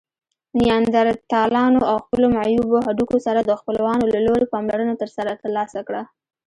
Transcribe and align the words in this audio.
نیاندرتالانو 0.59 1.77
له 1.91 1.97
خپلو 2.03 2.25
معیوبو 2.35 2.77
هډوکو 2.87 3.17
سره 3.25 3.39
د 3.43 3.51
خپلوانو 3.59 4.05
له 4.13 4.19
لوري 4.25 4.45
پاملرنه 4.53 4.93
ترلاسه 5.43 5.79
کړه. 5.87 6.03